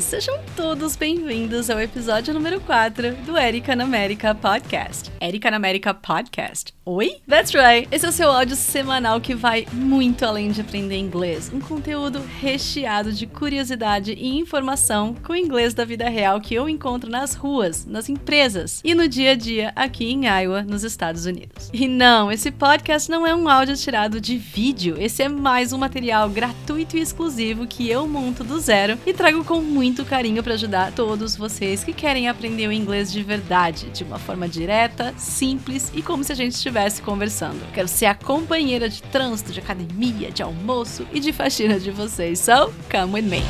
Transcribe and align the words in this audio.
Sejam 0.00 0.43
todos 0.64 0.96
bem-vindos 0.96 1.68
ao 1.68 1.78
episódio 1.78 2.32
número 2.32 2.58
4 2.58 3.16
do 3.26 3.36
Erika 3.36 3.76
na 3.76 3.84
América 3.84 4.34
Podcast. 4.34 5.12
Erika 5.20 5.50
na 5.50 5.58
América 5.58 5.92
Podcast. 5.92 6.72
Oi? 6.86 7.16
That's 7.28 7.52
right! 7.52 7.86
Esse 7.90 8.06
é 8.06 8.08
o 8.08 8.12
seu 8.12 8.30
áudio 8.30 8.56
semanal 8.56 9.20
que 9.20 9.34
vai 9.34 9.66
muito 9.72 10.24
além 10.24 10.50
de 10.50 10.62
aprender 10.62 10.96
inglês. 10.96 11.50
Um 11.52 11.60
conteúdo 11.60 12.20
recheado 12.40 13.12
de 13.12 13.26
curiosidade 13.26 14.12
e 14.12 14.38
informação 14.38 15.14
com 15.14 15.34
o 15.34 15.36
inglês 15.36 15.74
da 15.74 15.84
vida 15.84 16.08
real 16.08 16.40
que 16.40 16.54
eu 16.54 16.66
encontro 16.66 17.10
nas 17.10 17.34
ruas, 17.34 17.84
nas 17.84 18.08
empresas 18.08 18.80
e 18.82 18.94
no 18.94 19.06
dia 19.06 19.32
a 19.32 19.34
dia 19.34 19.72
aqui 19.76 20.10
em 20.10 20.26
Iowa, 20.26 20.62
nos 20.62 20.82
Estados 20.82 21.26
Unidos. 21.26 21.70
E 21.74 21.86
não, 21.86 22.32
esse 22.32 22.50
podcast 22.50 23.10
não 23.10 23.26
é 23.26 23.34
um 23.34 23.48
áudio 23.48 23.76
tirado 23.76 24.18
de 24.18 24.38
vídeo. 24.38 24.96
Esse 24.98 25.22
é 25.22 25.28
mais 25.28 25.74
um 25.74 25.78
material 25.78 26.28
gratuito 26.30 26.96
e 26.96 27.00
exclusivo 27.00 27.66
que 27.66 27.88
eu 27.88 28.06
monto 28.08 28.42
do 28.42 28.58
zero 28.58 28.98
e 29.06 29.12
trago 29.12 29.44
com 29.44 29.60
muito 29.60 30.04
carinho 30.04 30.42
para 30.42 30.53
ajudar 30.54 30.92
todos 30.92 31.36
vocês 31.36 31.84
que 31.84 31.92
querem 31.92 32.28
aprender 32.28 32.66
o 32.66 32.72
inglês 32.72 33.12
de 33.12 33.22
verdade, 33.22 33.90
de 33.90 34.02
uma 34.02 34.18
forma 34.18 34.48
direta, 34.48 35.14
simples 35.16 35.92
e 35.94 36.02
como 36.02 36.24
se 36.24 36.32
a 36.32 36.34
gente 36.34 36.52
estivesse 36.52 37.02
conversando. 37.02 37.60
Quero 37.72 37.88
ser 37.88 38.06
a 38.06 38.14
companheira 38.14 38.88
de 38.88 39.02
trânsito, 39.02 39.52
de 39.52 39.60
academia, 39.60 40.30
de 40.30 40.42
almoço 40.42 41.06
e 41.12 41.20
de 41.20 41.32
faxina 41.32 41.78
de 41.78 41.90
vocês. 41.90 42.38
So, 42.40 42.72
come 42.90 43.14
with 43.14 43.22
me. 43.22 43.42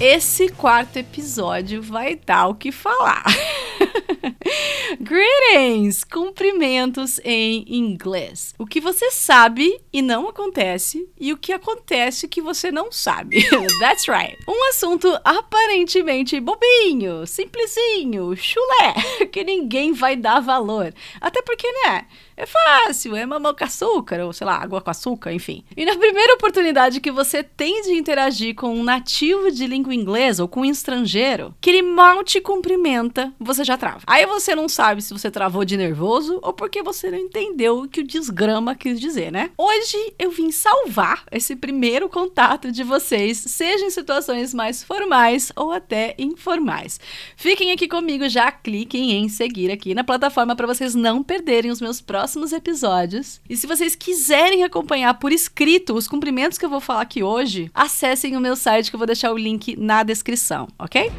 Esse 0.00 0.48
quarto 0.48 0.96
episódio 0.96 1.82
vai 1.82 2.16
dar 2.16 2.48
o 2.48 2.54
que 2.54 2.72
falar. 2.72 3.24
Greetings! 5.00 6.04
Cumprimentos 6.04 7.20
em 7.24 7.64
inglês. 7.68 8.54
O 8.58 8.66
que 8.66 8.80
você 8.80 9.10
sabe 9.10 9.80
e 9.92 10.02
não 10.02 10.28
acontece, 10.28 11.08
e 11.18 11.32
o 11.32 11.36
que 11.36 11.52
acontece 11.52 12.28
que 12.28 12.40
você 12.40 12.70
não 12.70 12.90
sabe. 12.90 13.44
That's 13.80 14.06
right. 14.08 14.36
Um 14.48 14.68
assunto 14.70 15.08
aparentemente 15.24 16.40
bobinho, 16.40 17.26
simplesinho, 17.26 18.36
chulé, 18.36 19.26
que 19.30 19.44
ninguém 19.44 19.92
vai 19.92 20.16
dar 20.16 20.40
valor. 20.40 20.92
Até 21.20 21.42
porque, 21.42 21.70
né? 21.84 22.06
É 22.40 22.46
fácil, 22.46 23.14
é 23.14 23.26
mamão 23.26 23.54
com 23.54 23.64
açúcar, 23.64 24.24
ou 24.24 24.32
sei 24.32 24.46
lá, 24.46 24.56
água 24.56 24.80
com 24.80 24.90
açúcar, 24.90 25.30
enfim. 25.30 25.62
E 25.76 25.84
na 25.84 25.94
primeira 25.94 26.32
oportunidade 26.32 26.98
que 26.98 27.10
você 27.10 27.42
tem 27.42 27.82
de 27.82 27.92
interagir 27.92 28.54
com 28.54 28.74
um 28.74 28.82
nativo 28.82 29.50
de 29.50 29.66
língua 29.66 29.94
inglesa 29.94 30.42
ou 30.42 30.48
com 30.48 30.60
um 30.60 30.64
estrangeiro, 30.64 31.54
que 31.60 31.68
ele 31.68 31.82
mal 31.82 32.24
te 32.24 32.40
cumprimenta, 32.40 33.30
você 33.38 33.62
já 33.62 33.76
trava. 33.76 34.00
Aí 34.06 34.24
você 34.24 34.54
não 34.54 34.70
sabe 34.70 35.02
se 35.02 35.12
você 35.12 35.30
travou 35.30 35.66
de 35.66 35.76
nervoso 35.76 36.38
ou 36.42 36.54
porque 36.54 36.82
você 36.82 37.10
não 37.10 37.18
entendeu 37.18 37.80
o 37.80 37.88
que 37.88 38.00
o 38.00 38.06
desgrama 38.06 38.74
quis 38.74 38.98
dizer, 38.98 39.30
né? 39.30 39.50
Hoje 39.58 40.14
eu 40.18 40.30
vim 40.30 40.50
salvar 40.50 41.24
esse 41.30 41.54
primeiro 41.54 42.08
contato 42.08 42.72
de 42.72 42.82
vocês, 42.82 43.36
seja 43.36 43.84
em 43.84 43.90
situações 43.90 44.54
mais 44.54 44.82
formais 44.82 45.52
ou 45.54 45.72
até 45.72 46.14
informais. 46.18 46.98
Fiquem 47.36 47.70
aqui 47.70 47.86
comigo, 47.86 48.26
já 48.30 48.50
cliquem 48.50 49.12
em 49.12 49.28
seguir 49.28 49.70
aqui 49.70 49.94
na 49.94 50.04
plataforma 50.04 50.56
para 50.56 50.66
vocês 50.66 50.94
não 50.94 51.22
perderem 51.22 51.70
os 51.70 51.82
meus 51.82 52.00
próximos 52.00 52.29
próximos 52.30 52.52
episódios. 52.52 53.40
E 53.48 53.56
se 53.56 53.66
vocês 53.66 53.96
quiserem 53.96 54.62
acompanhar 54.62 55.14
por 55.14 55.32
escrito 55.32 55.94
os 55.94 56.06
cumprimentos 56.06 56.58
que 56.58 56.64
eu 56.64 56.70
vou 56.70 56.80
falar 56.80 57.00
aqui 57.00 57.24
hoje, 57.24 57.68
acessem 57.74 58.36
o 58.36 58.40
meu 58.40 58.54
site 58.54 58.88
que 58.88 58.94
eu 58.94 58.98
vou 58.98 59.06
deixar 59.06 59.32
o 59.32 59.36
link 59.36 59.76
na 59.76 60.04
descrição, 60.04 60.68
ok? 60.78 61.10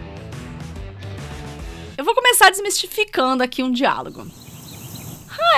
Eu 1.98 2.06
vou 2.06 2.16
começar 2.16 2.50
desmistificando 2.50 3.44
aqui 3.44 3.62
um 3.62 3.72
diálogo. 3.72 4.26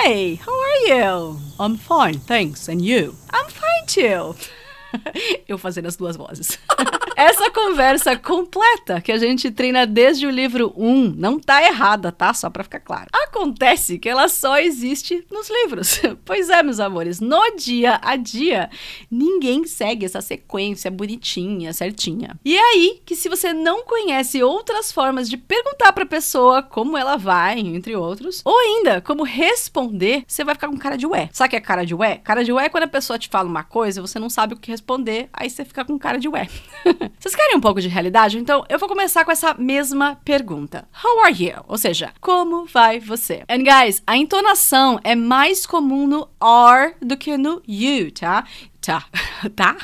Hi, 0.04 0.40
how 0.44 0.62
are 0.64 0.88
you? 0.88 1.40
I'm 1.60 1.78
fine, 1.78 2.18
thanks. 2.26 2.68
And 2.68 2.80
you? 2.80 3.14
I'm 3.32 3.48
fine 3.48 3.86
too. 3.86 4.34
eu 5.46 5.56
fazendo 5.56 5.86
as 5.86 5.94
duas 5.94 6.16
vozes. 6.16 6.58
Essa 7.16 7.50
conversa 7.50 8.16
completa 8.16 9.00
que 9.00 9.12
a 9.12 9.18
gente 9.18 9.50
treina 9.50 9.86
desde 9.86 10.26
o 10.26 10.30
livro 10.30 10.72
1 10.76 11.14
não 11.16 11.38
tá 11.38 11.62
errada, 11.62 12.10
tá? 12.10 12.34
Só 12.34 12.50
pra 12.50 12.64
ficar 12.64 12.80
claro. 12.80 13.08
Acontece 13.12 13.98
que 13.98 14.08
ela 14.08 14.28
só 14.28 14.58
existe 14.58 15.24
nos 15.30 15.48
livros. 15.48 16.00
Pois 16.24 16.48
é, 16.48 16.62
meus 16.62 16.80
amores, 16.80 17.20
no 17.20 17.56
dia 17.56 18.00
a 18.02 18.16
dia, 18.16 18.70
ninguém 19.10 19.66
segue 19.66 20.06
essa 20.06 20.20
sequência 20.20 20.90
bonitinha, 20.90 21.72
certinha. 21.72 22.38
E 22.44 22.56
é 22.56 22.60
aí 22.60 23.02
que 23.04 23.14
se 23.14 23.28
você 23.28 23.52
não 23.52 23.84
conhece 23.84 24.42
outras 24.42 24.90
formas 24.90 25.28
de 25.28 25.36
perguntar 25.36 25.92
pra 25.92 26.06
pessoa 26.06 26.62
como 26.62 26.96
ela 26.96 27.16
vai, 27.16 27.58
entre 27.58 27.94
outros, 27.94 28.40
ou 28.44 28.58
ainda 28.58 29.00
como 29.00 29.22
responder, 29.22 30.24
você 30.26 30.44
vai 30.44 30.54
ficar 30.54 30.68
com 30.68 30.78
cara 30.78 30.96
de 30.96 31.06
ué. 31.06 31.28
Sabe 31.32 31.48
o 31.48 31.50
que 31.50 31.56
é 31.56 31.60
cara 31.60 31.84
de 31.84 31.94
ué? 31.94 32.16
Cara 32.24 32.42
de 32.42 32.52
ué 32.52 32.66
é 32.66 32.68
quando 32.68 32.84
a 32.84 32.88
pessoa 32.88 33.18
te 33.18 33.28
fala 33.28 33.48
uma 33.48 33.64
coisa 33.64 34.00
e 34.00 34.02
você 34.02 34.18
não 34.18 34.30
sabe 34.30 34.54
o 34.54 34.56
que 34.56 34.70
responder, 34.70 35.28
aí 35.32 35.50
você 35.50 35.64
fica 35.64 35.84
com 35.84 35.98
cara 35.98 36.18
de 36.18 36.28
ué. 36.28 36.48
Vocês 37.18 37.34
querem 37.34 37.56
um 37.56 37.60
pouco 37.60 37.80
de 37.80 37.88
realidade? 37.88 38.38
Então 38.38 38.64
eu 38.68 38.78
vou 38.78 38.88
começar 38.88 39.24
com 39.24 39.32
essa 39.32 39.54
mesma 39.54 40.16
pergunta. 40.24 40.88
How 41.04 41.24
are 41.24 41.44
you? 41.44 41.54
Ou 41.68 41.78
seja, 41.78 42.12
como 42.20 42.66
vai 42.66 43.00
você? 43.00 43.42
And 43.48 43.62
guys, 43.64 44.02
a 44.06 44.16
entonação 44.16 45.00
é 45.02 45.14
mais 45.14 45.66
comum 45.66 46.06
no 46.06 46.28
are 46.40 46.94
do 47.00 47.16
que 47.16 47.36
no 47.36 47.62
you, 47.66 48.10
tá? 48.10 48.44
Tá. 48.84 49.02
tá? 49.56 49.76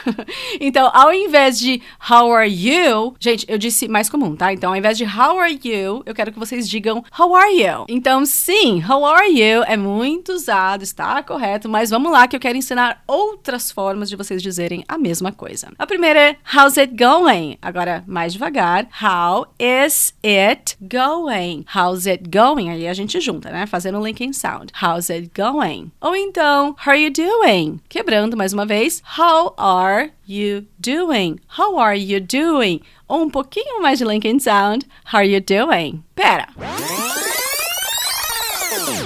Então, 0.60 0.90
ao 0.92 1.12
invés 1.12 1.58
de 1.58 1.80
how 2.10 2.32
are 2.32 2.50
you, 2.50 3.14
gente, 3.18 3.46
eu 3.48 3.56
disse 3.56 3.88
mais 3.88 4.10
comum, 4.10 4.36
tá? 4.36 4.52
Então, 4.52 4.70
ao 4.70 4.76
invés 4.76 4.98
de 4.98 5.04
how 5.04 5.38
are 5.38 5.58
you, 5.64 6.02
eu 6.04 6.14
quero 6.14 6.32
que 6.32 6.38
vocês 6.38 6.68
digam 6.68 7.02
how 7.18 7.34
are 7.34 7.50
you. 7.50 7.86
Então, 7.88 8.26
sim, 8.26 8.82
how 8.86 9.04
are 9.06 9.28
you 9.28 9.62
é 9.66 9.76
muito 9.76 10.32
usado, 10.32 10.82
está 10.82 11.22
correto, 11.22 11.68
mas 11.68 11.88
vamos 11.88 12.12
lá 12.12 12.28
que 12.28 12.36
eu 12.36 12.40
quero 12.40 12.58
ensinar 12.58 13.02
outras 13.06 13.70
formas 13.70 14.10
de 14.10 14.16
vocês 14.16 14.42
dizerem 14.42 14.84
a 14.86 14.98
mesma 14.98 15.32
coisa. 15.32 15.68
A 15.78 15.86
primeira 15.86 16.20
é 16.20 16.36
how's 16.54 16.76
it 16.76 16.94
going? 16.94 17.56
Agora, 17.62 18.04
mais 18.06 18.34
devagar. 18.34 18.86
How 19.02 19.46
is 19.58 20.14
it 20.22 20.76
going? 20.80 21.64
How's 21.74 22.06
it 22.06 22.24
going? 22.28 22.68
Aí 22.70 22.86
a 22.86 22.94
gente 22.94 23.20
junta, 23.20 23.50
né? 23.50 23.66
Fazendo 23.66 23.98
o 23.98 24.04
linking 24.04 24.32
sound. 24.32 24.72
How's 24.82 25.10
it 25.10 25.30
going? 25.34 25.90
Ou 26.00 26.14
então, 26.14 26.76
how 26.86 26.92
are 26.92 27.02
you 27.02 27.10
doing? 27.10 27.80
Quebrando 27.88 28.36
mais 28.36 28.52
uma 28.52 28.66
vez. 28.66 28.89
How 29.16 29.54
are 29.56 30.10
you 30.26 30.66
doing? 30.80 31.38
How 31.56 31.78
are 31.78 31.96
you 31.96 32.20
doing? 32.20 32.80
Ou 33.06 33.22
um 33.22 33.30
pouquinho 33.30 33.80
mais 33.80 33.98
de 33.98 34.04
Lincoln 34.04 34.38
Sound. 34.40 34.86
How 35.12 35.18
are 35.18 35.28
you 35.28 35.40
doing? 35.40 36.02
Pera. 36.14 36.48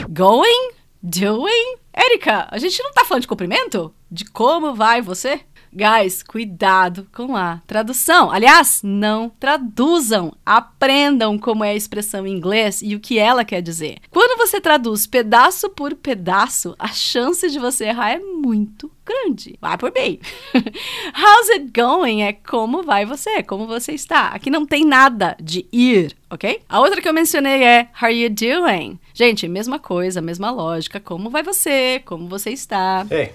Going? 0.09 0.71
Doing? 1.03 1.77
Érica, 1.93 2.49
a 2.51 2.59
gente 2.59 2.83
não 2.83 2.93
tá 2.93 3.05
falando 3.05 3.23
de 3.23 3.29
cumprimento? 3.29 3.95
De 4.11 4.25
como 4.25 4.75
vai 4.75 5.03
você? 5.03 5.41
Guys, 5.75 6.23
cuidado 6.23 7.09
com 7.13 7.35
a 7.35 7.61
tradução. 7.67 8.31
Aliás, 8.31 8.81
não 8.85 9.29
traduzam. 9.29 10.33
Aprendam 10.47 11.37
como 11.37 11.65
é 11.65 11.71
a 11.71 11.75
expressão 11.75 12.25
em 12.25 12.33
inglês 12.33 12.81
e 12.81 12.95
o 12.95 13.01
que 13.01 13.19
ela 13.19 13.45
quer 13.45 13.61
dizer. 13.61 13.99
Quando 14.09 14.39
você 14.39 14.61
traduz 14.61 15.05
pedaço 15.05 15.69
por 15.69 15.97
pedaço, 15.97 16.77
a 16.79 16.87
chance 16.89 17.51
de 17.51 17.59
você 17.59 17.87
errar 17.87 18.13
é 18.13 18.19
muito 18.21 18.89
grande. 19.05 19.59
Vai 19.61 19.77
por 19.77 19.91
bem. 19.91 20.21
How's 20.55 21.51
it 21.51 21.73
going? 21.75 22.23
É 22.23 22.33
como 22.33 22.85
vai 22.85 23.05
você, 23.05 23.43
como 23.43 23.67
você 23.67 23.93
está. 23.93 24.29
Aqui 24.29 24.51
não 24.51 24.65
tem 24.65 24.85
nada 24.85 25.37
de 25.43 25.67
ir, 25.73 26.15
ok? 26.31 26.61
A 26.69 26.79
outra 26.79 27.03
que 27.03 27.09
eu 27.09 27.13
mencionei 27.13 27.65
é 27.65 27.89
How 28.01 28.07
are 28.07 28.23
you 28.23 28.31
doing? 28.31 28.97
Gente, 29.13 29.49
mesma 29.49 29.81
coisa, 29.81 30.23
mesma 30.23 30.53
lógica. 30.53 31.01
Como 31.01 31.31
vai 31.31 31.43
você? 31.43 32.01
Como 32.05 32.29
você 32.29 32.51
está? 32.51 33.05
Hey. 33.11 33.33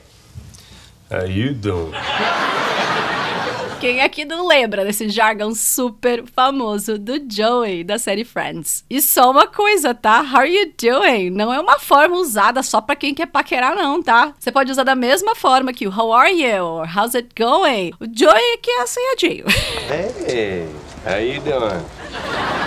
How 1.11 1.25
you 1.25 1.53
doing? 1.53 1.91
Quem 3.79 4.01
aqui 4.01 4.25
não 4.25 4.45
lembra 4.45 4.83
desse 4.83 5.09
jargão 5.09 5.55
super 5.55 6.23
famoso 6.35 6.99
do 6.99 7.13
Joey 7.27 7.83
da 7.83 7.97
série 7.97 8.25
Friends? 8.25 8.83
E 8.89 9.01
só 9.01 9.31
uma 9.31 9.47
coisa, 9.47 9.93
tá? 9.93 10.21
How 10.21 10.41
are 10.41 10.53
you 10.53 10.73
doing? 10.79 11.29
Não 11.29 11.51
é 11.51 11.59
uma 11.59 11.79
forma 11.79 12.17
usada 12.17 12.61
só 12.61 12.79
pra 12.81 12.95
quem 12.95 13.15
quer 13.15 13.25
paquerar, 13.25 13.75
não, 13.75 14.03
tá? 14.03 14.33
Você 14.37 14.51
pode 14.51 14.69
usar 14.69 14.83
da 14.83 14.95
mesma 14.95 15.33
forma 15.33 15.73
que 15.73 15.87
o 15.87 15.91
How 15.97 16.13
are 16.13 16.31
you? 16.31 16.63
Or 16.63 16.87
How's 16.87 17.15
it 17.15 17.29
going? 17.35 17.93
O 17.99 18.05
Joey 18.05 18.53
aqui 18.53 18.69
é 18.69 18.81
assanhadinho. 18.81 19.45
Hey, 20.27 20.67
how 21.05 21.19
you 21.19 21.41
doing? 21.41 22.58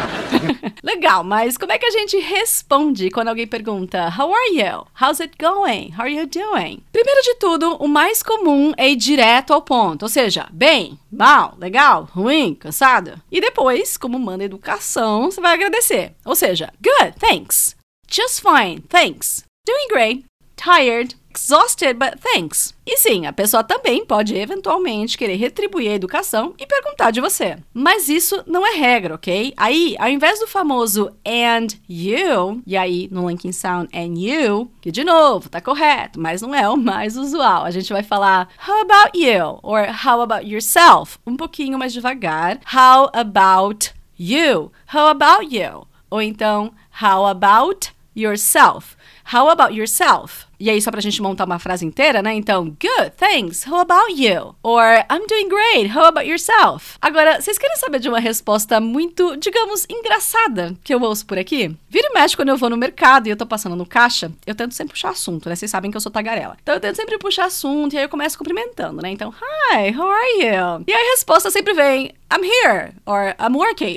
Legal, 0.83 1.25
mas 1.25 1.57
como 1.57 1.73
é 1.73 1.79
que 1.79 1.87
a 1.87 1.91
gente 1.91 2.19
responde 2.19 3.11
quando 3.11 3.29
alguém 3.29 3.47
pergunta 3.47 4.13
How 4.17 4.33
are 4.33 4.51
you? 4.55 4.87
How's 5.01 5.21
it 5.21 5.35
going? 5.39 5.93
How 5.97 6.03
are 6.03 6.15
you 6.15 6.27
doing? 6.27 6.83
Primeiro 6.93 7.23
de 7.23 7.35
tudo, 7.37 7.77
o 7.77 7.89
mais 7.89 8.23
comum 8.23 8.73
é 8.77 8.91
ir 8.91 8.97
direto 8.97 9.53
ao 9.53 9.63
ponto, 9.63 10.03
ou 10.03 10.09
seja, 10.09 10.49
bem, 10.53 10.99
mal, 11.11 11.55
legal, 11.59 12.09
ruim, 12.13 12.55
cansado. 12.55 13.21
E 13.31 13.41
depois, 13.41 13.97
como 13.97 14.19
manda 14.19 14.45
educação, 14.45 15.31
você 15.31 15.41
vai 15.41 15.55
agradecer. 15.55 16.15
Ou 16.25 16.35
seja, 16.35 16.73
good, 16.83 17.19
thanks. 17.19 17.77
Just 18.11 18.43
fine, 18.43 18.81
thanks. 18.89 19.45
Doing 19.67 19.89
great. 19.89 20.25
Tired, 20.57 21.17
exhausted, 21.35 21.95
but 21.95 22.21
thanks. 22.21 22.75
E 22.85 22.97
sim, 22.97 23.27
a 23.27 23.33
pessoa 23.33 23.63
também 23.63 24.05
pode 24.05 24.35
eventualmente 24.35 25.17
querer 25.17 25.37
retribuir 25.37 25.91
a 25.91 25.95
educação 25.95 26.55
e 26.59 26.67
perguntar 26.67 27.11
de 27.11 27.21
você. 27.21 27.57
Mas 27.73 28.09
isso 28.09 28.43
não 28.47 28.67
é 28.67 28.75
regra, 28.75 29.15
ok? 29.15 29.53
Aí, 29.57 29.95
ao 29.99 30.09
invés 30.09 30.41
do 30.41 30.47
famoso 30.47 31.11
and 31.27 31.69
you, 31.89 32.61
e 32.67 32.77
aí 32.77 33.09
no 33.11 33.29
linking 33.29 33.53
sound 33.53 33.89
and 33.95 34.19
you, 34.19 34.71
que 34.81 34.91
de 34.91 35.05
novo 35.05 35.49
tá 35.49 35.61
correto, 35.61 36.21
mas 36.21 36.43
não 36.43 36.55
é 36.55 36.69
o 36.69 36.77
mais 36.77 37.17
usual. 37.17 37.65
A 37.65 37.71
gente 37.71 37.93
vai 37.93 38.03
falar 38.03 38.49
how 38.69 38.81
about 38.83 39.17
you 39.17 39.59
or 39.63 39.87
how 40.05 40.21
about 40.21 40.47
yourself, 40.47 41.19
um 41.27 41.37
pouquinho 41.37 41.79
mais 41.79 41.93
devagar. 41.93 42.59
How 42.73 43.11
about 43.13 43.95
you? 44.19 44.73
How 44.93 45.09
about 45.09 45.55
you? 45.55 45.87
Ou 46.11 46.21
então 46.21 46.73
how 47.01 47.27
about 47.27 47.93
yourself? 48.15 48.97
How 49.31 49.49
about 49.49 49.75
yourself? 49.75 50.47
E 50.59 50.71
aí, 50.71 50.81
só 50.81 50.93
pra 50.93 51.01
gente 51.01 51.21
montar 51.21 51.45
uma 51.45 51.59
frase 51.59 51.85
inteira, 51.85 52.23
né? 52.23 52.35
Então, 52.35 52.67
good, 52.67 53.11
thanks. 53.19 53.67
How 53.67 53.81
about 53.81 54.13
you? 54.13 54.55
Or 54.63 55.05
I'm 55.11 55.27
doing 55.27 55.49
great. 55.49 55.91
How 55.93 56.05
about 56.05 56.25
yourself? 56.29 56.99
Agora, 57.03 57.41
vocês 57.41 57.59
querem 57.59 57.77
saber 57.77 57.99
de 57.99 58.09
uma 58.09 58.21
resposta 58.21 58.81
muito, 58.81 59.37
digamos, 59.39 59.85
engraçada 59.91 60.77
que 60.85 60.95
eu 60.95 61.03
ouço 61.03 61.27
por 61.27 61.37
aqui? 61.37 61.77
Vira 61.89 62.07
e 62.09 62.15
mexe 62.15 62.37
quando 62.37 62.51
eu 62.51 62.57
vou 62.57 62.71
no 62.71 62.77
mercado 62.77 63.27
e 63.27 63.31
eu 63.31 63.37
tô 63.37 63.45
passando 63.45 63.75
no 63.75 63.85
caixa, 63.85 64.31
eu 64.47 64.55
tento 64.55 64.73
sempre 64.73 64.93
puxar 64.93 65.11
assunto, 65.11 65.49
né? 65.49 65.57
Vocês 65.57 65.71
sabem 65.71 65.91
que 65.91 65.97
eu 65.97 66.01
sou 66.01 66.13
tagarela. 66.13 66.57
Então 66.63 66.77
eu 66.77 66.81
tento 66.81 66.95
sempre 66.95 67.19
puxar 67.19 67.47
assunto 67.47 67.95
e 67.95 67.99
aí 67.99 68.05
eu 68.05 68.09
começo 68.09 68.39
cumprimentando, 68.39 69.03
né? 69.03 69.11
Então, 69.11 69.31
hi, 69.31 69.93
how 69.99 70.09
are 70.09 70.33
you? 70.39 70.85
E 70.87 70.93
a 70.93 71.11
resposta 71.11 71.51
sempre 71.51 71.75
vem, 71.75 72.15
I'm 72.33 72.45
here, 72.45 72.93
or 73.05 73.35
I'm 73.41 73.57
working. 73.57 73.97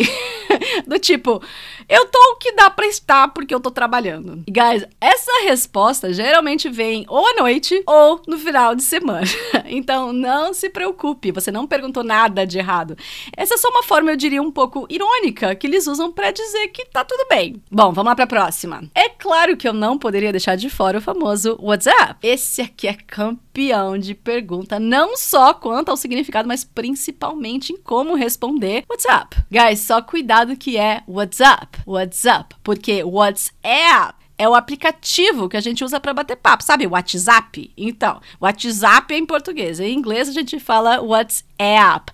Do 0.87 0.99
tipo, 0.99 1.41
eu 1.87 2.05
tô 2.07 2.19
o 2.33 2.37
que 2.37 2.51
dá 2.53 2.69
pra 2.69 2.85
estar 2.87 3.27
porque 3.29 3.53
eu 3.53 3.59
tô 3.59 3.71
trabalhando. 3.71 4.43
Guys, 4.47 4.85
essa 4.99 5.43
resposta 5.43 6.13
geralmente 6.13 6.69
vem 6.69 7.05
ou 7.07 7.25
à 7.25 7.33
noite 7.41 7.81
ou 7.85 8.21
no 8.27 8.37
final 8.37 8.75
de 8.75 8.83
semana. 8.83 9.25
Então 9.67 10.13
não 10.13 10.53
se 10.53 10.69
preocupe, 10.69 11.31
você 11.31 11.51
não 11.51 11.67
perguntou 11.67 12.03
nada 12.03 12.45
de 12.45 12.59
errado. 12.59 12.95
Essa 13.35 13.55
é 13.55 13.57
só 13.57 13.67
uma 13.69 13.83
forma, 13.83 14.11
eu 14.11 14.15
diria, 14.15 14.41
um 14.41 14.51
pouco 14.51 14.85
irônica 14.89 15.53
que 15.55 15.65
eles 15.67 15.87
usam 15.87 16.11
para 16.11 16.31
dizer 16.31 16.67
que 16.67 16.85
tá 16.85 17.03
tudo 17.03 17.27
bem. 17.27 17.61
Bom, 17.69 17.91
vamos 17.91 18.05
lá 18.05 18.15
para 18.15 18.25
a 18.25 18.27
próxima. 18.27 18.83
É 18.93 19.09
claro 19.09 19.57
que 19.57 19.67
eu 19.67 19.73
não 19.73 19.97
poderia 19.97 20.31
deixar 20.31 20.55
de 20.55 20.69
fora 20.69 20.99
o 20.99 21.01
famoso 21.01 21.57
WhatsApp. 21.59 22.15
Esse 22.21 22.61
aqui 22.61 22.87
é 22.87 22.93
campeão 22.93 23.97
de 23.97 24.13
pergunta, 24.13 24.79
não 24.79 25.17
só 25.17 25.53
quanto 25.53 25.89
ao 25.89 25.97
significado, 25.97 26.47
mas 26.47 26.63
principalmente 26.63 27.73
em 27.73 27.77
como 27.77 28.15
responder 28.15 28.83
WhatsApp. 28.89 29.37
Guys, 29.51 29.79
só 29.79 30.01
cuidado 30.01 30.55
que 30.55 30.64
é 30.77 31.03
WhatsApp, 31.07 31.79
WhatsApp, 31.85 32.55
porque 32.63 33.03
WhatsApp 33.03 34.15
é 34.37 34.49
o 34.49 34.53
aplicativo 34.53 35.47
que 35.47 35.55
a 35.55 35.61
gente 35.61 35.83
usa 35.83 35.99
para 35.99 36.13
bater 36.13 36.35
papo, 36.35 36.63
sabe? 36.63 36.85
WhatsApp. 36.85 37.71
Então, 37.77 38.19
WhatsApp 38.39 39.13
é 39.13 39.17
em 39.17 39.25
português. 39.25 39.79
Em 39.79 39.93
inglês 39.93 40.27
a 40.27 40.33
gente 40.33 40.59
fala 40.59 41.01
WhatsApp. 41.01 41.45
App 41.57 42.11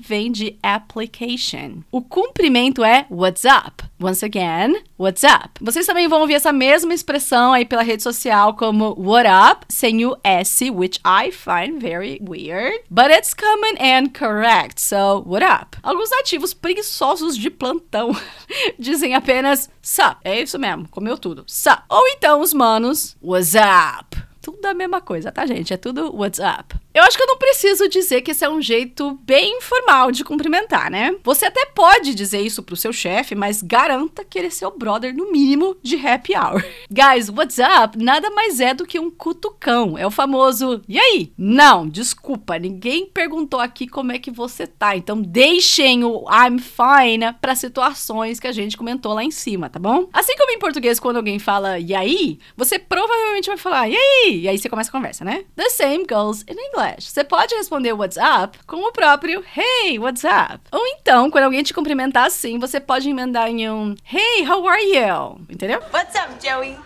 vem 0.00 0.30
de 0.30 0.58
application. 0.62 1.82
O 1.90 2.02
cumprimento 2.02 2.84
é 2.84 3.06
WhatsApp. 3.10 3.84
Once 4.00 4.24
again, 4.24 4.80
what's 4.96 5.24
up? 5.24 5.58
Vocês 5.60 5.84
também 5.84 6.06
vão 6.06 6.20
ouvir 6.20 6.34
essa 6.34 6.52
mesma 6.52 6.94
expressão 6.94 7.52
aí 7.52 7.64
pela 7.64 7.82
rede 7.82 8.02
social 8.02 8.54
como 8.54 8.94
what 8.96 9.28
up, 9.28 9.66
sem 9.68 10.06
o 10.06 10.16
S, 10.22 10.70
which 10.70 11.00
I 11.04 11.32
find 11.32 11.80
very 11.80 12.20
weird, 12.22 12.80
but 12.88 13.10
it's 13.10 13.34
common 13.34 13.74
and 13.80 14.10
correct. 14.16 14.80
So, 14.80 15.24
what 15.26 15.44
up? 15.44 15.78
Alguns 15.82 16.10
nativos 16.10 16.54
preguiçosos 16.54 17.36
de 17.36 17.50
plantão 17.50 18.16
dizem 18.78 19.14
apenas 19.14 19.68
sup. 19.82 20.18
É 20.22 20.40
isso 20.40 20.58
mesmo, 20.58 20.88
comeu 20.88 21.18
tudo. 21.18 21.44
Sup. 21.46 21.82
Ou 21.88 22.06
então 22.08 22.40
os 22.40 22.52
manos, 22.52 23.16
what's 23.20 23.54
up? 23.54 24.16
Tudo 24.40 24.64
a 24.64 24.74
mesma 24.74 25.00
coisa, 25.00 25.32
tá, 25.32 25.44
gente? 25.44 25.74
É 25.74 25.76
tudo 25.76 26.14
what's 26.14 26.38
up. 26.38 26.74
Eu 26.94 27.04
acho 27.04 27.16
que 27.16 27.22
eu 27.22 27.28
não 27.28 27.36
preciso 27.36 27.88
dizer 27.88 28.22
que 28.22 28.30
esse 28.30 28.44
é 28.44 28.48
um 28.48 28.60
jeito 28.60 29.12
bem 29.22 29.58
informal 29.58 30.10
de 30.10 30.24
cumprimentar, 30.24 30.90
né? 30.90 31.14
Você 31.22 31.44
até 31.44 31.66
pode 31.66 32.14
dizer 32.14 32.40
isso 32.40 32.62
pro 32.62 32.76
seu 32.76 32.92
chefe, 32.92 33.34
mas 33.34 33.62
garanta 33.62 34.24
que 34.24 34.38
ele 34.38 34.48
é 34.48 34.50
seu 34.50 34.70
brother, 34.70 35.14
no 35.14 35.30
mínimo, 35.30 35.76
de 35.82 35.96
happy 35.96 36.34
hour. 36.34 36.64
Guys, 36.90 37.28
what's 37.28 37.58
up 37.58 37.96
nada 37.96 38.30
mais 38.30 38.58
é 38.58 38.72
do 38.72 38.86
que 38.86 38.98
um 38.98 39.10
cutucão. 39.10 39.98
É 39.98 40.06
o 40.06 40.10
famoso, 40.10 40.82
e 40.88 40.98
aí? 40.98 41.32
Não, 41.36 41.86
desculpa, 41.86 42.58
ninguém 42.58 43.06
perguntou 43.06 43.60
aqui 43.60 43.86
como 43.86 44.12
é 44.12 44.18
que 44.18 44.30
você 44.30 44.66
tá. 44.66 44.96
Então 44.96 45.20
deixem 45.20 46.04
o 46.04 46.24
I'm 46.28 46.58
fine 46.58 47.32
para 47.40 47.54
situações 47.54 48.40
que 48.40 48.46
a 48.46 48.52
gente 48.52 48.76
comentou 48.76 49.12
lá 49.12 49.22
em 49.22 49.30
cima, 49.30 49.68
tá 49.68 49.78
bom? 49.78 50.08
Assim 50.12 50.36
como 50.36 50.52
em 50.52 50.58
português, 50.58 50.98
quando 50.98 51.16
alguém 51.16 51.38
fala 51.38 51.78
e 51.78 51.94
aí, 51.94 52.38
você 52.56 52.78
provavelmente 52.78 53.46
vai 53.46 53.58
falar 53.58 53.88
e 53.88 53.96
aí? 53.96 54.40
E 54.40 54.48
aí 54.48 54.58
você 54.58 54.68
começa 54.68 54.88
a 54.90 54.92
conversa, 54.92 55.24
né? 55.24 55.44
The 55.54 55.68
same 55.68 56.06
goes 56.06 56.42
in 56.48 56.54
English. 56.54 56.77
Você 56.78 57.24
pode 57.24 57.56
responder 57.56 57.92
what's 57.92 58.16
up 58.16 58.56
com 58.64 58.76
o 58.76 58.92
próprio 58.92 59.44
Hey, 59.56 59.98
what's 59.98 60.22
up? 60.22 60.60
Ou 60.70 60.86
então, 60.86 61.28
quando 61.28 61.42
alguém 61.42 61.60
te 61.64 61.74
cumprimentar 61.74 62.26
assim, 62.26 62.56
você 62.56 62.78
pode 62.78 63.10
emendar 63.10 63.48
em 63.48 63.68
um 63.68 63.96
Hey, 64.04 64.44
how 64.48 64.64
are 64.68 64.80
you? 64.80 65.40
Entendeu? 65.50 65.80
What's 65.92 66.14
up, 66.14 66.28
Joey? 66.40 66.78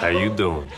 How 0.00 0.10
you 0.10 0.30
doing? 0.30 0.68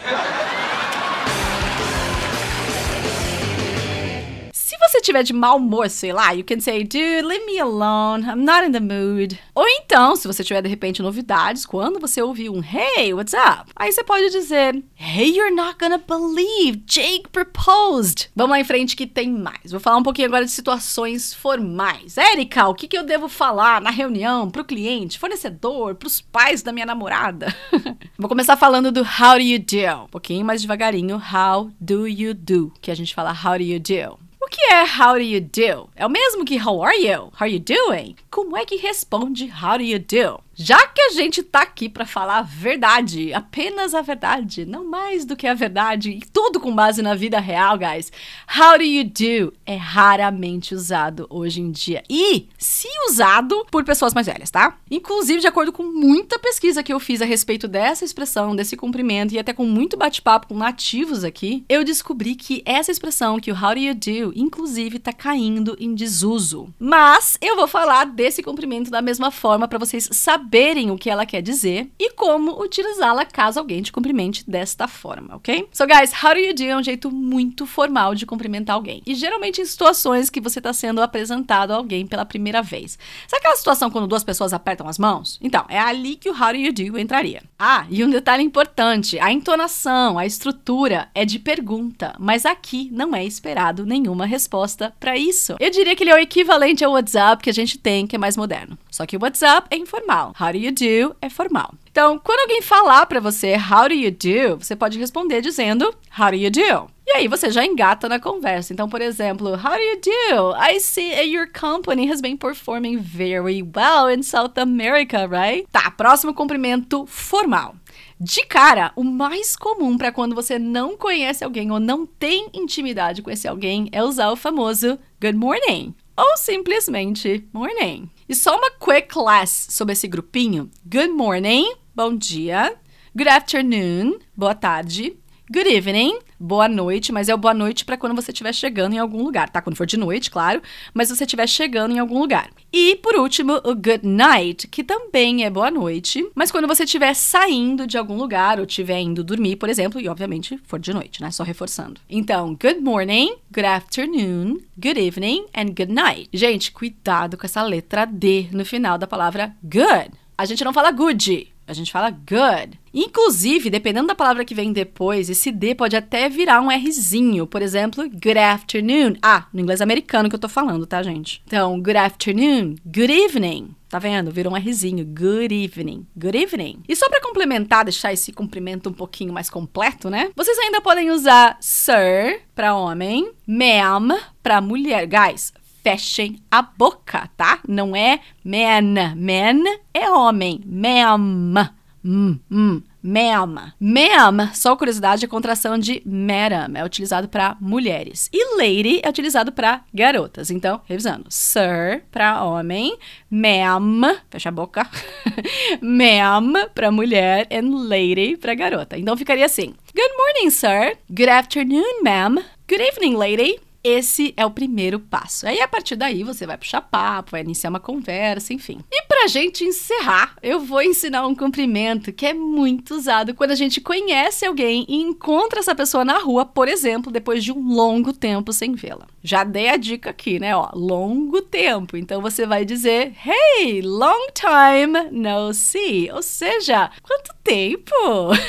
Tiver 5.06 5.23
de 5.23 5.32
mau 5.32 5.56
humor, 5.56 5.88
sei 5.88 6.12
lá, 6.12 6.32
you 6.32 6.44
can 6.44 6.61
say, 6.61 6.82
dude, 6.82 7.23
leave 7.23 7.47
me 7.47 7.58
alone, 7.58 8.25
I'm 8.25 8.44
not 8.44 8.67
in 8.67 8.73
the 8.73 8.81
mood. 8.81 9.38
Ou 9.55 9.64
então, 9.69 10.17
se 10.17 10.26
você 10.26 10.43
tiver 10.43 10.61
de 10.61 10.69
repente 10.69 11.03
novidades, 11.03 11.64
quando 11.64 12.00
você 12.00 12.20
ouvir 12.20 12.50
um 12.50 12.61
hey, 12.61 13.14
what's 13.14 13.32
up? 13.32 13.70
Aí 13.76 13.93
você 13.93 14.03
pode 14.03 14.31
dizer, 14.31 14.82
hey, 14.97 15.37
you're 15.37 15.55
not 15.55 15.76
gonna 15.79 15.99
believe, 15.99 16.82
Jake 16.87 17.29
proposed. 17.31 18.29
Vamos 18.35 18.50
lá 18.50 18.61
em 18.61 18.64
frente 18.64 18.97
que 18.97 19.06
tem 19.06 19.31
mais. 19.31 19.70
Vou 19.70 19.81
falar 19.81 19.97
um 19.97 20.03
pouquinho 20.03 20.29
agora 20.29 20.44
de 20.44 20.50
situações 20.50 21.32
formais. 21.32 22.19
Érica, 22.19 22.69
o 22.69 22.75
que, 22.75 22.88
que 22.88 22.99
eu 22.99 23.05
devo 23.05 23.29
falar 23.29 23.81
na 23.81 23.91
reunião 23.91 24.50
pro 24.50 24.64
cliente, 24.64 25.19
fornecedor, 25.19 25.94
pros 25.94 26.20
pais 26.20 26.62
da 26.62 26.73
minha 26.73 26.87
namorada? 26.87 27.55
Vou 28.19 28.29
começar 28.29 28.56
falando 28.56 28.91
do 28.91 29.03
how 29.03 29.35
do 29.35 29.43
you 29.43 29.58
do? 29.58 30.05
Um 30.05 30.08
pouquinho 30.08 30.44
mais 30.44 30.61
devagarinho, 30.61 31.17
how 31.17 31.70
do 31.81 32.08
you 32.08 32.35
do? 32.35 32.73
Que 32.81 32.91
a 32.91 32.94
gente 32.94 33.14
fala 33.14 33.31
how 33.31 33.56
do 33.56 33.62
you 33.62 33.79
do? 33.79 34.25
O 34.46 34.48
que 34.48 34.62
é 34.72 34.84
how 34.84 35.14
do 35.14 35.20
you 35.20 35.40
do? 35.40 35.90
É 35.96 36.06
o 36.06 36.08
mesmo 36.08 36.44
que 36.44 36.56
how 36.56 36.81
are 36.81 36.96
you? 36.96 37.32
How 37.32 37.46
are 37.46 37.52
you 37.52 37.58
doing? 37.58 38.14
Como 38.31 38.56
é 38.56 38.64
que 38.64 38.76
responde 38.76 39.50
how 39.60 39.76
do 39.76 39.82
you 39.82 39.98
do? 39.98 40.40
Já 40.58 40.87
que 40.88 41.03
a 41.03 41.11
gente 41.11 41.43
tá 41.43 41.61
aqui 41.61 41.87
para 41.87 42.06
falar 42.06 42.38
a 42.38 42.43
verdade, 42.43 43.31
apenas 43.35 43.94
a 43.94 44.00
verdade, 44.00 44.64
não 44.64 44.87
mais 44.87 45.26
do 45.26 45.37
que 45.37 45.47
a 45.47 45.53
verdade, 45.53 46.12
e 46.12 46.20
tudo 46.32 46.58
com 46.58 46.75
base 46.75 47.03
na 47.03 47.14
vida 47.14 47.38
real, 47.38 47.76
guys. 47.76 48.11
How 48.58 48.79
do 48.79 48.82
you 48.82 49.05
do 49.05 49.53
é 49.67 49.76
raramente 49.76 50.75
usado 50.75 51.26
hoje 51.29 51.61
em 51.61 51.70
dia. 51.70 52.03
E 52.08 52.49
se 52.56 52.88
usado 53.06 53.67
por 53.70 53.85
pessoas 53.85 54.14
mais 54.14 54.26
velhas, 54.26 54.50
tá? 54.50 54.79
Inclusive, 54.91 55.43
de 55.43 55.47
acordo 55.47 55.70
com 55.70 55.82
muita 55.82 56.38
pesquisa 56.38 56.82
que 56.82 56.93
eu 56.93 56.99
fiz 56.99 57.20
a 57.20 57.26
respeito 57.26 57.69
dessa 57.69 58.06
expressão, 58.06 58.56
desse 58.56 58.79
cumprimento 58.79 59.35
e 59.35 59.38
até 59.38 59.53
com 59.53 59.67
muito 59.67 59.94
bate-papo 59.94 60.48
com 60.48 60.55
nativos 60.55 61.22
aqui, 61.22 61.67
eu 61.69 61.84
descobri 61.84 62.34
que 62.34 62.63
essa 62.65 62.91
expressão, 62.91 63.39
que 63.39 63.53
o 63.53 63.55
how 63.55 63.75
do 63.75 63.81
you 63.81 63.94
do, 63.94 64.32
inclusive 64.34 65.01
tá 65.01 65.13
caindo 65.13 65.77
em 65.79 65.94
desuso. 65.94 66.72
Mas 66.79 67.36
eu 67.43 67.56
vou 67.56 67.69
falar 67.69 68.06
desse 68.06 68.43
cumprimento 68.43 68.91
da 68.91 69.03
mesma 69.03 69.31
forma 69.31 69.69
para 69.69 69.79
vocês 69.79 70.08
saberem 70.10 70.45
saberem 70.46 70.91
o 70.93 70.96
que 70.96 71.10
ela 71.10 71.26
quer 71.26 71.43
dizer 71.43 71.91
e 71.98 72.12
como 72.12 72.62
utilizá-la 72.62 73.24
caso 73.24 73.58
alguém 73.58 73.82
te 73.82 73.91
cumprimente 73.91 74.48
desta 74.48 74.86
forma, 74.86 75.34
ok? 75.34 75.69
So, 75.72 75.86
guys, 75.86 76.12
how 76.22 76.34
do 76.34 76.41
you 76.41 76.55
do 76.55 76.62
é 76.62 76.76
um 76.76 76.82
jeito 76.82 77.10
muito 77.10 77.67
formal 77.67 78.15
de 78.15 78.24
cumprimentar 78.24 78.76
alguém. 78.76 79.03
E 79.05 79.15
geralmente 79.15 79.60
em 79.60 79.65
situações 79.65 80.31
que 80.31 80.41
você 80.41 80.60
está 80.60 80.72
sendo 80.72 81.03
apresentado 81.03 81.72
a 81.72 81.76
alguém 81.76 82.06
pela 82.06 82.24
primeira 82.24 82.62
vez. 82.62 82.96
Sabe 83.26 83.41
aquela 83.41 83.56
situação 83.56 83.91
quando 83.91 84.06
duas 84.06 84.22
pessoas 84.22 84.53
apertam 84.53 84.88
as 84.88 84.98
mãos? 84.98 85.38
Então, 85.43 85.65
é 85.69 85.79
ali 85.79 86.15
que 86.15 86.31
o 86.31 86.32
how 86.32 86.53
do 86.53 86.58
you 86.58 86.72
do 86.72 86.98
entraria. 86.98 87.43
Ah, 87.58 87.86
e 87.91 88.05
um 88.05 88.10
detalhe 88.10 88.43
importante: 88.43 89.19
a 89.19 89.32
entonação, 89.32 90.19
a 90.19 90.26
estrutura 90.26 91.08
é 91.15 91.24
de 91.24 91.38
pergunta, 91.38 92.15
mas 92.19 92.46
aqui 92.46 92.88
não 92.93 93.15
é 93.15 93.24
esperado 93.24 93.84
nenhuma 93.84 94.26
resposta 94.26 94.94
para 95.00 95.17
isso. 95.17 95.56
Eu 95.58 95.70
diria 95.70 95.96
que 95.96 96.05
ele 96.05 96.10
é 96.10 96.15
o 96.15 96.19
equivalente 96.19 96.84
ao 96.84 96.93
WhatsApp 96.93 97.43
que 97.43 97.50
a 97.50 97.55
gente 97.55 97.79
tem, 97.79 98.06
que 98.06 98.15
é 98.15 98.19
mais 98.19 98.36
moderno. 98.36 98.79
Só 98.91 99.05
que 99.05 99.17
o 99.17 99.20
WhatsApp 99.20 99.67
é 99.70 99.76
informal. 99.76 100.32
How 100.38 100.52
do 100.52 100.58
you 100.58 100.70
do 100.70 101.16
é 101.22 101.31
formal. 101.31 101.74
Então, 101.90 102.19
quando 102.19 102.40
alguém 102.40 102.60
falar 102.60 103.06
para 103.06 103.20
você 103.20 103.55
how 103.55 103.88
do 103.88 103.94
you 103.94 104.10
do, 104.10 104.58
você 104.58 104.76
pode 104.76 104.98
responder 104.98 105.40
dizendo 105.40 105.94
how 106.19 106.31
do 106.31 106.36
you 106.36 106.50
do? 106.50 106.90
E 107.06 107.12
aí 107.12 107.26
você 107.26 107.50
já 107.50 107.64
engata 107.64 108.06
na 108.06 108.20
conversa. 108.20 108.72
Então, 108.72 108.86
por 108.86 109.00
exemplo, 109.00 109.52
how 109.52 109.76
do 109.76 109.82
you 109.82 110.00
do? 110.00 110.55
I 110.56 110.78
see 110.78 111.10
your 111.32 111.46
company 111.46 112.10
has 112.10 112.20
been 112.20 112.36
performing 112.36 112.98
very 112.98 113.62
well 113.62 114.10
in 114.10 114.22
South 114.22 114.58
America, 114.58 115.26
right? 115.26 115.66
Tá, 115.72 115.90
próximo 115.90 116.34
cumprimento 116.34 117.06
formal. 117.06 117.74
De 118.20 118.44
cara, 118.44 118.93
o 118.94 119.05
mais 119.05 119.56
comum 119.56 119.96
para 119.96 120.12
quando 120.12 120.34
você 120.34 120.58
não 120.58 120.96
conhece 120.96 121.44
alguém 121.44 121.70
ou 121.70 121.81
não 121.81 122.05
tem 122.05 122.48
intimidade 122.52 123.22
com 123.22 123.31
esse 123.31 123.48
alguém 123.48 123.88
é 123.93 124.02
usar 124.02 124.31
o 124.31 124.36
famoso 124.36 124.98
good 125.20 125.36
morning 125.36 125.94
ou 126.16 126.36
simplesmente 126.36 127.46
morning. 127.52 128.10
E 128.29 128.35
só 128.35 128.56
uma 128.56 128.73
quick 128.73 129.09
class 129.09 129.69
sobre 129.71 129.93
esse 129.93 130.09
grupinho. 130.09 130.69
Good 130.85 131.13
morning, 131.13 131.77
bom 131.95 132.17
dia. 132.17 132.77
Good 133.17 133.29
afternoon, 133.29 134.19
boa 134.37 134.55
tarde. 134.55 135.17
Good 135.48 135.69
evening, 135.69 136.19
boa 136.41 136.67
noite, 136.67 137.12
mas 137.12 137.29
é 137.29 137.34
o 137.34 137.38
boa 137.38 137.55
noite 137.55 137.84
para 137.84 137.96
quando 137.96 138.17
você 138.17 138.32
estiver 138.32 138.53
chegando 138.53 138.94
em 138.94 138.98
algum 138.98 139.22
lugar, 139.22 139.48
tá? 139.48 139.62
Quando 139.62 139.76
for 139.76 139.86
de 139.86 139.96
noite, 139.96 140.29
claro, 140.29 140.60
mas 140.93 141.08
você 141.08 141.22
estiver 141.22 141.46
chegando 141.46 141.94
em 141.94 142.00
algum 142.00 142.19
lugar. 142.19 142.50
E 142.72 142.96
por 142.96 143.15
último, 143.15 143.58
o 143.58 143.72
good 143.72 144.00
night, 144.03 144.67
que 144.67 144.82
também 144.82 145.44
é 145.44 145.50
boa 145.50 145.70
noite, 145.70 146.29
mas 146.34 146.50
quando 146.50 146.67
você 146.67 146.82
estiver 146.82 147.15
saindo 147.15 147.86
de 147.86 147.96
algum 147.96 148.17
lugar 148.17 148.58
ou 148.58 148.67
estiver 148.67 148.98
indo 148.98 149.22
dormir, 149.22 149.55
por 149.55 149.69
exemplo, 149.69 150.00
e 150.00 150.08
obviamente 150.08 150.58
for 150.65 150.81
de 150.81 150.93
noite, 150.93 151.22
né? 151.22 151.31
Só 151.31 151.44
reforçando. 151.44 152.00
Então, 152.10 152.58
good 152.60 152.81
morning, 152.81 153.36
good 153.55 153.67
afternoon, 153.67 154.58
good 154.76 154.98
evening 154.98 155.46
and 155.55 155.67
good 155.67 155.93
night. 155.93 156.29
Gente, 156.34 156.72
cuidado 156.72 157.36
com 157.36 157.46
essa 157.46 157.62
letra 157.62 158.05
D 158.05 158.48
no 158.50 158.65
final 158.65 158.98
da 158.98 159.06
palavra 159.06 159.55
good. 159.62 160.10
A 160.36 160.44
gente 160.44 160.65
não 160.65 160.72
fala 160.72 160.91
good, 160.91 161.55
a 161.67 161.73
gente 161.73 161.93
fala 161.93 162.11
good. 162.11 162.79
Inclusive, 162.94 163.69
dependendo 163.69 164.06
da 164.06 164.15
palavra 164.15 164.44
que 164.44 164.55
vem 164.55 164.73
depois, 164.73 165.29
esse 165.29 165.51
D 165.51 165.75
pode 165.75 165.96
até 165.96 166.29
virar 166.29 166.61
um 166.61 166.69
Rzinho. 166.69 167.46
Por 167.46 167.61
exemplo, 167.61 168.08
good 168.08 168.39
afternoon. 168.39 169.17
Ah, 169.20 169.46
no 169.53 169.61
inglês 169.61 169.81
americano 169.81 170.29
que 170.29 170.35
eu 170.35 170.41
tô 170.41 170.49
falando, 170.49 170.87
tá, 170.87 171.03
gente? 171.03 171.43
Então, 171.46 171.81
good 171.81 171.96
afternoon, 171.96 172.77
good 172.85 173.13
evening. 173.13 173.75
Tá 173.89 174.01
vendo? 174.01 174.32
Virou 174.32 174.53
um 174.53 174.58
Rzinho. 174.58 175.05
Good 175.05 175.55
evening. 175.55 176.06
Good 176.17 176.37
evening. 176.37 176.82
E 176.89 176.96
só 176.96 177.08
para 177.08 177.20
complementar, 177.20 177.85
deixar 177.85 178.13
esse 178.13 178.32
cumprimento 178.32 178.91
um 178.91 178.93
pouquinho 178.93 179.32
mais 179.32 179.49
completo, 179.49 180.11
né? 180.11 180.31
Vocês 180.35 180.58
ainda 180.58 180.81
podem 180.81 181.11
usar 181.11 181.56
sir 181.61 182.41
para 182.55 182.75
homem, 182.75 183.32
ma'am 183.46 184.19
para 184.43 184.61
mulher. 184.61 185.06
Guys, 185.06 185.53
fechem 185.86 186.40
a 186.50 186.62
boca, 186.62 187.31
tá? 187.36 187.60
Não 187.69 187.94
é 187.94 188.19
man. 188.44 189.14
Man 189.14 189.62
é 189.94 190.10
homem. 190.10 190.60
Ma'am. 190.66 191.70
Hum, 192.05 192.40
hum. 192.50 192.82
Ma'am. 193.00 194.50
Só 194.52 194.74
curiosidade, 194.74 195.24
é 195.24 195.28
contração 195.28 195.78
de 195.78 196.02
madam. 196.05 196.72
É 196.74 196.84
utilizado 196.84 197.28
para 197.28 197.56
mulheres. 197.60 198.28
E 198.32 198.56
lady 198.56 199.00
é 199.00 199.08
utilizado 199.08 199.52
para 199.52 199.84
garotas. 199.94 200.50
Então, 200.50 200.81
revisando. 200.86 201.26
Sir 201.28 202.02
para 202.10 202.43
homem. 202.43 202.98
Ma'am, 203.31 204.19
fecha 204.28 204.48
a 204.48 204.52
boca. 204.52 204.90
Ma'am 205.81 206.52
para 206.74 206.90
mulher. 206.90 207.46
And 207.48 207.88
lady 207.88 208.36
para 208.36 208.56
garota. 208.56 208.98
Então, 208.98 209.16
ficaria 209.16 209.46
assim. 209.46 209.72
Good 209.94 210.12
morning, 210.19 210.50
sir. 210.50 210.98
Good 211.08 211.31
afternoon, 211.31 212.02
ma'am. 212.02 212.43
Good 212.69 212.82
evening, 212.82 213.14
lady. 213.14 213.66
Esse 213.88 214.34
é 214.36 214.44
o 214.44 214.50
primeiro 214.50 214.98
passo. 214.98 215.46
Aí 215.46 215.60
a 215.60 215.69
partir 215.69 215.94
daí 215.94 216.24
você 216.24 216.44
vai 216.44 216.58
puxar 216.58 216.81
papo, 216.81 217.31
vai 217.31 217.43
iniciar 217.43 217.70
uma 217.70 217.78
conversa, 217.78 218.52
enfim. 218.52 218.81
E 218.90 219.02
pra 219.02 219.28
gente 219.28 219.62
encerrar, 219.62 220.34
eu 220.43 220.58
vou 220.58 220.82
ensinar 220.82 221.24
um 221.24 221.36
cumprimento 221.36 222.12
que 222.12 222.26
é 222.26 222.34
muito 222.34 222.96
usado 222.96 223.32
quando 223.32 223.52
a 223.52 223.55
gente 223.55 223.81
conhece 223.81 224.44
alguém 224.44 224.84
e 224.88 224.96
encontra 224.96 225.60
essa 225.60 225.72
pessoa 225.72 226.05
na 226.05 226.19
rua, 226.19 226.44
por 226.44 226.66
exemplo, 226.66 227.12
depois 227.12 227.44
de 227.44 227.52
um 227.52 227.74
longo 227.74 228.12
tempo 228.12 228.52
sem 228.52 228.74
vê-la. 228.74 229.06
Já 229.22 229.44
dei 229.44 229.69
a 229.69 229.76
dica 229.76 230.10
aqui, 230.10 230.40
né? 230.40 230.56
Ó, 230.56 230.69
longo 230.74 231.40
tempo. 231.40 231.96
Então 231.96 232.20
você 232.20 232.44
vai 232.44 232.64
dizer: 232.64 233.12
Hey, 233.24 233.82
long 233.82 234.26
time 234.34 235.10
no 235.12 235.52
see. 235.55 236.10
Ou 236.10 236.22
seja, 236.22 236.90
quanto 237.02 237.34
tempo? 237.43 237.93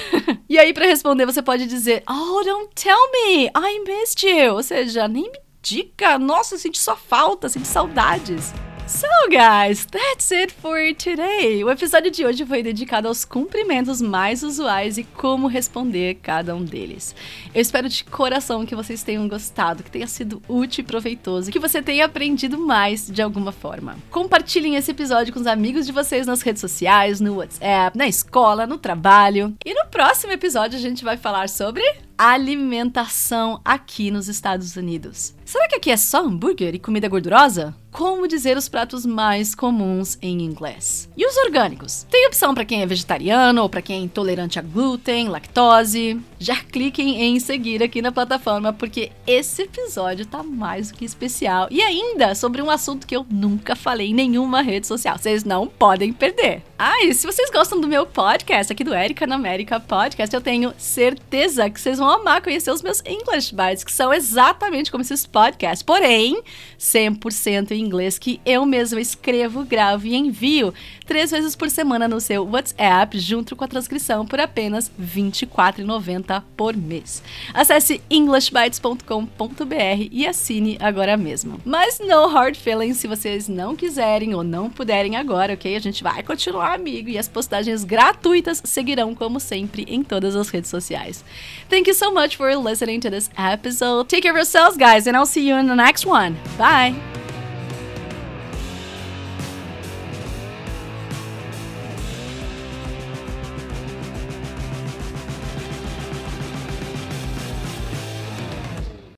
e 0.50 0.58
aí, 0.58 0.74
para 0.74 0.86
responder, 0.86 1.26
você 1.26 1.42
pode 1.42 1.68
dizer: 1.68 2.04
Oh, 2.10 2.44
don't 2.44 2.70
tell 2.76 3.12
me, 3.12 3.46
I 3.48 3.84
missed 3.88 4.28
you. 4.28 4.54
Ou 4.54 4.64
seja, 4.64 5.08
nem 5.08 5.27
me 5.68 5.84
diga, 5.84 6.18
nossa, 6.18 6.58
senti 6.58 6.80
sua 6.80 6.96
falta, 6.96 7.50
senti 7.50 7.68
saudades. 7.68 8.54
So, 8.88 9.06
guys, 9.30 9.86
that's 9.86 10.32
it 10.32 10.54
for 10.54 10.80
today. 10.96 11.62
O 11.62 11.70
episódio 11.70 12.10
de 12.10 12.26
hoje 12.26 12.46
foi 12.46 12.64
dedicado 12.64 13.10
aos 13.10 13.26
cumprimentos 13.26 14.02
mais 14.02 14.44
usuais 14.44 14.98
e 14.98 15.04
como 15.04 15.48
responder 15.48 16.20
cada 16.24 16.56
um 16.56 16.64
deles. 16.64 17.14
Eu 17.54 17.62
espero 17.62 17.90
de 17.90 18.06
coração 18.06 18.66
que 18.66 18.74
vocês 18.74 19.04
tenham 19.04 19.28
gostado, 19.28 19.84
que 19.84 19.92
tenha 19.92 20.08
sido 20.08 20.42
útil 20.48 20.86
e 20.86 20.88
proveitoso, 20.88 21.52
que 21.52 21.60
você 21.60 21.82
tenha 21.82 22.06
aprendido 22.06 22.58
mais 22.58 23.12
de 23.12 23.22
alguma 23.22 23.52
forma. 23.52 23.98
Compartilhem 24.10 24.78
esse 24.78 24.92
episódio 24.92 25.34
com 25.34 25.42
os 25.42 25.48
amigos 25.48 25.86
de 25.86 25.92
vocês 25.92 26.26
nas 26.26 26.42
redes 26.42 26.62
sociais, 26.62 27.20
no 27.20 27.36
WhatsApp, 27.36 27.98
na 27.98 28.08
escola, 28.08 28.66
no 28.66 28.78
trabalho. 28.78 29.54
E 29.66 29.74
no 29.74 29.86
próximo 29.88 30.32
episódio 30.32 30.80
a 30.80 30.82
gente 30.82 31.04
vai 31.04 31.18
falar 31.18 31.50
sobre 31.50 31.84
alimentação 32.18 33.62
aqui 33.64 34.10
nos 34.10 34.28
Estados 34.28 34.76
Unidos. 34.76 35.36
Será 35.46 35.68
que 35.70 35.76
aqui 35.76 35.92
é 35.92 35.96
só 35.98 36.26
hambúrguer 36.26 36.76
e 36.76 36.80
comida 36.80 37.08
gordurosa? 37.08 37.74
Como 37.90 38.28
dizer 38.28 38.58
os 38.58 38.68
pratos 38.68 39.06
mais 39.06 39.56
comuns 39.56 40.18
em 40.22 40.42
inglês? 40.42 41.10
E 41.16 41.26
os 41.26 41.38
orgânicos? 41.38 42.06
Tem 42.12 42.28
opção 42.28 42.54
para 42.54 42.66
quem 42.66 42.82
é 42.82 42.86
vegetariano 42.86 43.62
ou 43.62 43.70
para 43.70 43.82
quem 43.82 44.02
é 44.02 44.04
intolerante 44.04 44.60
a 44.60 44.62
glúten, 44.62 45.30
lactose? 45.30 46.20
Já 46.38 46.58
cliquem 46.58 47.22
em 47.22 47.40
seguir 47.40 47.82
aqui 47.82 48.02
na 48.02 48.12
plataforma 48.12 48.74
porque 48.74 49.12
esse 49.26 49.64
episódio 49.64 50.26
tá 50.26 50.44
mais 50.44 50.92
do 50.92 50.98
que 50.98 51.06
especial 51.06 51.68
e 51.72 51.82
ainda 51.82 52.36
sobre 52.36 52.62
um 52.62 52.70
assunto 52.70 53.08
que 53.08 53.16
eu 53.16 53.26
nunca 53.32 53.76
falei 53.76 54.10
em 54.10 54.14
nenhuma 54.14 54.62
rede 54.62 54.86
social. 54.86 55.18
Vocês 55.18 55.46
não 55.46 55.66
podem 55.66 56.12
perder. 56.12 56.62
Ah, 56.78 57.04
e 57.06 57.14
se 57.14 57.26
vocês 57.26 57.50
gostam 57.50 57.80
do 57.80 57.88
meu 57.88 58.06
podcast 58.06 58.72
aqui 58.72 58.84
do 58.84 58.94
Erika 58.94 59.26
na 59.26 59.36
América 59.36 59.80
Podcast, 59.80 60.36
eu 60.36 60.42
tenho 60.42 60.74
certeza 60.78 61.70
que 61.70 61.80
vocês 61.82 61.98
vão 61.98 62.07
amar 62.10 62.42
conhecer 62.42 62.72
os 62.72 62.82
meus 62.82 63.02
English 63.06 63.54
Bites, 63.54 63.84
que 63.84 63.92
são 63.92 64.14
exatamente 64.14 64.92
como 64.92 65.02
esses 65.02 65.26
podcasts, 65.26 65.84
porém 65.84 66.42
100% 66.80 67.72
em 67.72 67.82
inglês 67.82 68.20
que 68.20 68.40
eu 68.46 68.66
mesma 68.66 69.02
escrevo, 69.02 69.64
gravo 69.64 70.08
e 70.08 70.16
envio 70.16 70.74
três 71.06 71.32
vezes 71.32 71.56
por 71.56 71.70
semana 71.70 72.08
no 72.08 72.20
seu 72.20 72.46
WhatsApp, 72.46 73.18
junto 73.18 73.56
com 73.56 73.64
a 73.64 73.68
transcrição 73.68 74.26
por 74.26 74.40
apenas 74.40 74.92
R$ 75.00 75.06
24,90 75.32 76.44
por 76.56 76.76
mês. 76.76 77.24
Acesse 77.54 78.02
englishbites.com.br 78.10 80.08
e 80.12 80.28
assine 80.28 80.78
agora 80.80 81.16
mesmo. 81.16 81.60
Mas 81.66 82.00
no 82.00 82.28
hard 82.28 82.56
feelings 82.56 82.98
se 82.98 83.08
vocês 83.08 83.48
não 83.48 83.76
quiserem 83.76 84.36
ou 84.36 84.44
não 84.44 84.70
puderem 84.70 85.16
agora, 85.16 85.54
ok? 85.54 85.76
A 85.76 85.80
gente 85.80 86.04
vai 86.04 86.22
continuar 86.22 86.74
amigo 86.74 87.10
e 87.10 87.18
as 87.18 87.28
postagens 87.28 87.84
gratuitas 87.84 88.62
seguirão 88.66 89.16
como 89.16 89.40
sempre 89.40 89.86
em 89.88 90.04
todas 90.04 90.36
as 90.36 90.50
redes 90.50 90.70
sociais. 90.70 91.24
Thank 91.70 91.90
you 91.90 91.96
so 91.98 92.12
much 92.12 92.36
for 92.36 92.56
listening 92.56 93.02
to 93.02 93.10
this 93.10 93.30
episode. 93.38 94.10
Take 94.10 94.24
care 94.24 94.32
of 94.32 94.38
yourselves, 94.38 94.78
guys, 94.78 95.08
and 95.08 95.18
I'll 95.18 95.26
see 95.26 95.48
you 95.48 95.56
in 95.56 95.68
the 95.68 95.76
next 95.76 96.06
one. 96.06 96.38
Bye! 96.58 96.96